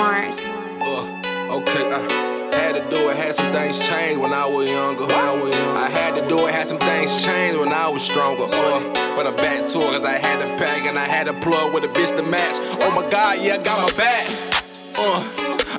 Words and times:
Mars. 0.00 0.48
Uh, 0.80 1.58
okay, 1.60 1.92
I 1.92 2.56
had 2.56 2.72
to 2.74 2.80
do 2.88 3.10
it, 3.10 3.16
had 3.18 3.34
some 3.34 3.52
things 3.52 3.78
change 3.78 4.16
when 4.16 4.32
I 4.32 4.46
was 4.46 4.66
younger. 4.66 5.04
I, 5.04 5.34
was 5.34 5.54
younger. 5.54 5.78
I 5.78 5.90
had 5.90 6.14
to 6.16 6.26
do 6.26 6.46
it, 6.46 6.54
had 6.54 6.68
some 6.68 6.78
things 6.78 7.22
change 7.22 7.54
when 7.58 7.68
I 7.68 7.86
was 7.86 8.00
stronger. 8.00 8.44
Uh, 8.44 8.80
but 9.14 9.26
I'm 9.26 9.36
back 9.36 9.68
to 9.68 9.78
it, 9.78 9.92
cause 9.92 10.04
I 10.06 10.12
had 10.12 10.40
to 10.40 10.46
pack 10.56 10.86
and 10.86 10.98
I 10.98 11.04
had 11.04 11.26
to 11.26 11.34
plug 11.34 11.74
with 11.74 11.84
a 11.84 11.88
bitch 11.88 12.16
to 12.16 12.22
match. 12.22 12.56
Oh 12.80 12.90
my 12.92 13.10
god, 13.10 13.40
yeah, 13.42 13.56
I 13.56 13.62
got 13.62 13.92
my 13.92 13.98
back. 13.98 14.59
Uh, 14.98 15.22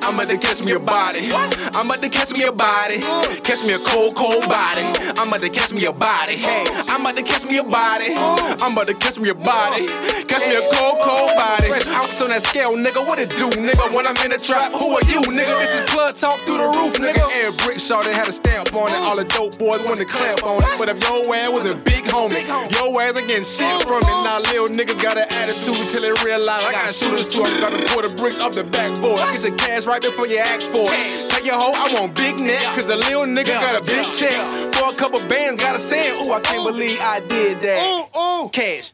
I'm 0.03 0.15
about 0.15 0.29
to 0.29 0.37
catch 0.37 0.63
me 0.63 0.71
a 0.73 0.79
body. 0.79 1.29
I'm 1.75 1.85
about 1.85 2.01
to 2.01 2.09
catch 2.09 2.31
me 2.33 2.43
a 2.43 2.51
body. 2.51 3.01
Catch 3.43 3.63
me 3.65 3.73
a 3.73 3.79
cold, 3.79 4.15
cold 4.15 4.47
body. 4.47 4.81
I'm 5.17 5.27
about 5.27 5.41
to 5.41 5.49
catch 5.49 5.73
me 5.73 5.85
a 5.85 5.91
body. 5.91 6.35
Hey, 6.37 6.65
I'm 6.87 7.01
about 7.01 7.17
to 7.17 7.23
catch 7.23 7.45
me 7.47 7.57
a 7.57 7.63
body. 7.63 8.15
I'm 8.63 8.73
about 8.73 8.87
to 8.87 8.95
catch 8.95 9.19
me 9.19 9.29
a 9.29 9.35
body. 9.35 9.87
Catch 10.25 10.47
me 10.47 10.55
a 10.55 10.63
cold, 10.73 10.97
cold 11.03 11.35
body. 11.35 11.69
Ounce 11.93 12.21
on 12.21 12.29
that 12.29 12.43
scale, 12.43 12.73
nigga. 12.73 13.05
What 13.05 13.19
it 13.19 13.29
do, 13.31 13.45
nigga? 13.59 13.93
When 13.93 14.07
I'm 14.07 14.17
in 14.23 14.31
the 14.31 14.39
trap, 14.39 14.71
who 14.71 14.95
are 14.95 15.05
you, 15.05 15.21
nigga? 15.27 15.53
This 15.59 15.73
is 15.75 15.85
blood 15.91 16.15
talk 16.15 16.39
through 16.47 16.57
the 16.63 16.69
roof, 16.79 16.95
nigga. 16.97 17.27
Air 17.35 17.51
brick 17.71 17.79
shot, 17.79 18.03
they 18.03 18.13
had 18.13 18.27
a 18.27 18.33
stamp 18.33 18.73
on 18.75 18.91
it. 18.91 18.99
All 19.07 19.15
the 19.15 19.23
dope 19.31 19.55
boys 19.55 19.79
want 19.87 19.95
to 19.97 20.05
clamp 20.05 20.43
on 20.43 20.59
it. 20.59 20.67
But 20.75 20.91
if 20.91 20.99
your 20.99 21.23
ass 21.35 21.49
was 21.51 21.71
a 21.71 21.75
big 21.75 22.03
homie, 22.11 22.43
your 22.75 22.91
ass 22.99 23.15
ain't 23.15 23.27
getting 23.31 23.47
shit 23.47 23.71
from 23.87 24.03
it. 24.03 24.17
Now 24.27 24.43
little 24.43 24.67
niggas 24.67 24.99
got 24.99 25.15
an 25.15 25.27
attitude 25.39 25.79
till 25.91 26.03
they 26.03 26.11
realize 26.27 26.63
I 26.67 26.71
got 26.73 26.91
shooters 26.91 27.31
too. 27.31 27.43
I 27.43 27.51
got 27.63 27.71
to 27.71 27.79
pour 27.87 28.03
the 28.03 28.11
brick 28.19 28.39
off 28.39 28.53
the 28.59 28.67
backboard. 28.67 29.23
Get 29.31 29.43
your 29.47 29.55
cash 29.55 29.85
right 29.87 30.01
before 30.01 30.27
you 30.27 30.39
ask 30.39 30.67
for 30.67 30.83
it. 30.83 31.31
Take 31.31 31.47
your 31.47 31.55
hoe, 31.55 31.71
I 31.71 31.87
want 31.95 32.15
big 32.15 32.43
neck, 32.43 32.61
cause 32.75 32.87
the 32.87 32.97
little 32.97 33.23
nigga 33.23 33.55
got 33.55 33.79
a 33.79 33.83
big 33.87 34.03
check. 34.03 34.35
For 34.75 34.91
a 34.91 34.95
couple 34.95 35.23
bands, 35.31 35.63
got 35.63 35.75
a 35.75 35.79
saying, 35.79 36.27
ooh, 36.27 36.33
I 36.35 36.41
can't 36.43 36.67
believe 36.67 36.99
I 36.99 37.23
did 37.23 37.61
that. 37.63 37.79
Ooh, 37.79 38.19
ooh. 38.19 38.49
Cash. 38.49 38.91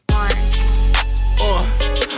Uh, 1.40 1.58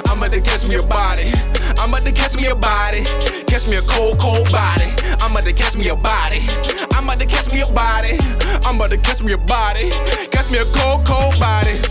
I'm 0.08 0.18
about 0.18 0.32
to 0.32 0.40
catch 0.40 0.68
me 0.68 0.76
a 0.76 0.82
body. 0.82 1.59
I'm 1.80 1.88
about 1.88 2.04
to 2.04 2.12
catch 2.12 2.36
me 2.36 2.44
a 2.46 2.54
body. 2.54 3.04
Catch 3.48 3.66
me 3.66 3.76
a 3.76 3.80
cold, 3.80 4.20
cold 4.20 4.52
body. 4.52 4.84
I'm 5.24 5.32
about 5.32 5.44
to 5.44 5.52
catch 5.54 5.76
me 5.76 5.88
a 5.88 5.96
body. 5.96 6.44
I'm 6.92 7.04
about 7.04 7.20
to 7.20 7.26
catch 7.26 7.50
me 7.52 7.62
a 7.62 7.66
body. 7.72 8.20
I'm 8.68 8.76
about 8.76 8.90
to 8.90 8.98
catch 8.98 9.22
me 9.22 9.32
a 9.32 9.38
body. 9.38 9.88
Catch 10.28 10.52
me 10.52 10.58
a 10.58 10.64
cold, 10.76 11.08
cold 11.08 11.40
body. 11.40 11.40
Cold 11.40 11.40
body, 11.40 11.89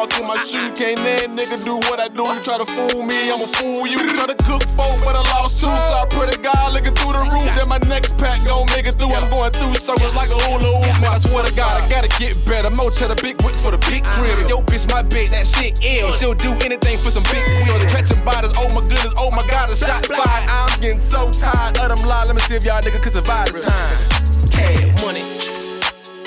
walk 0.00 0.16
in 0.16 0.24
my 0.24 0.38
shoe. 0.48 0.72
Can't 0.72 0.96
that 1.04 1.28
nigga 1.28 1.60
do 1.60 1.76
what 1.92 2.00
I 2.00 2.08
do. 2.08 2.24
You 2.24 2.40
try 2.40 2.56
to 2.56 2.64
fool 2.64 3.04
me, 3.04 3.28
I'ma 3.28 3.44
fool 3.52 3.84
you. 3.84 4.00
Try 4.16 4.32
to 4.32 4.38
cook 4.48 4.64
folk, 4.72 4.96
but 5.04 5.12
I 5.12 5.22
lost 5.36 5.60
two. 5.60 5.68
So 5.68 5.96
I 6.00 6.08
pray 6.08 6.24
to 6.32 6.38
God 6.40 6.72
looking 6.72 6.96
through 6.96 7.20
the 7.20 7.24
roof. 7.28 7.44
That 7.44 7.68
my 7.68 7.76
next 7.84 8.16
pack 8.16 8.40
gon' 8.48 8.64
make 8.72 8.88
it 8.88 8.96
through. 8.96 9.12
I'm 9.12 9.28
going 9.28 9.52
through 9.52 9.76
circles 9.76 10.16
like 10.16 10.32
a 10.32 10.38
hula 10.48 10.64
hoop. 10.64 10.96
Man, 11.04 11.12
I 11.12 11.20
swear 11.20 11.44
to 11.44 11.52
God, 11.52 11.68
I 11.68 11.84
gotta 11.92 12.08
get 12.16 12.40
better. 12.48 12.72
Mo 12.72 12.88
the 12.88 13.18
big 13.20 13.36
whips 13.44 13.60
for 13.60 13.72
the 13.76 13.80
big 13.92 14.00
crib. 14.16 14.48
Yo, 14.48 14.64
bitch, 14.64 14.88
my 14.88 15.04
bitch, 15.04 15.36
that 15.36 15.44
shit 15.44 15.76
ill. 15.84 16.12
She'll 16.16 16.34
do 16.34 16.52
anything 16.64 16.96
for 16.96 17.12
some 17.12 17.24
big 17.28 17.44
wheels. 17.60 17.84
Catching 17.92 18.24
bodies, 18.24 18.56
oh 18.56 18.72
my 18.72 18.80
goodness, 18.88 19.12
oh 19.20 19.30
my 19.30 19.44
God, 19.52 19.68
a 19.68 19.76
shot 19.76 20.00
fired. 20.08 20.44
I'm 20.48 20.72
getting 20.80 21.02
so 21.02 21.28
tired 21.30 21.76
of 21.76 21.92
them 21.92 22.00
lies. 22.08 22.26
Let 22.26 22.34
me 22.34 22.42
see 22.48 22.56
if 22.56 22.64
y'all 22.64 22.80
niggas 22.80 23.04
can 23.04 23.12
survive 23.12 23.52
this 23.52 23.68
time. 23.68 23.96
Cash 24.48 24.80
money. 25.04 25.24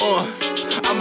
Uh, 0.03 0.42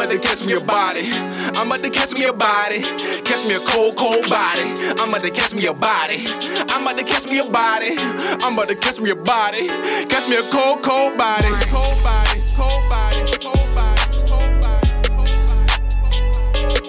about 0.02 0.12
to 0.12 0.18
catch 0.18 0.44
me 0.44 0.54
a 0.54 0.60
body. 0.60 1.10
I'm 1.54 1.68
about 1.68 1.78
to 1.78 1.90
catch 1.90 2.12
me 2.12 2.24
a 2.24 2.32
body. 2.32 2.82
Catch 3.22 3.46
me 3.46 3.54
a 3.54 3.60
cold, 3.60 3.96
cold 3.96 4.28
body. 4.28 4.74
I'm 4.98 5.08
about 5.08 5.20
to 5.20 5.30
catch 5.30 5.54
me 5.54 5.64
a 5.66 5.72
body. 5.72 6.26
I'm 6.70 6.82
about 6.82 6.98
to 6.98 7.04
catch 7.04 7.30
me 7.30 7.38
a 7.38 7.44
body. 7.44 7.94
I'm 8.42 8.54
about 8.54 8.68
to 8.68 8.74
catch 8.74 8.98
me 8.98 9.10
a 9.10 9.14
body. 9.14 9.68
Catch 10.08 10.28
me 10.28 10.36
a 10.36 10.42
cold, 10.50 10.82
cold 10.82 11.16
body. 11.16 11.46
Cold 11.70 12.02
body, 12.02 12.42
cold 12.56 12.82
body, 12.90 13.22
cold 13.38 13.74
body, 13.78 14.18
cold 14.26 14.60
body. 14.66 14.90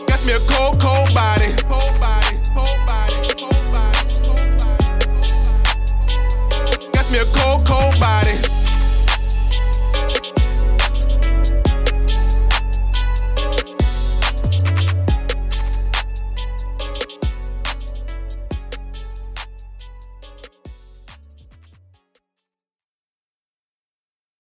Catch 0.08 0.26
me 0.26 0.34
a 0.34 0.40
cold, 0.50 0.80
cold 0.82 1.14
body. 1.14 1.43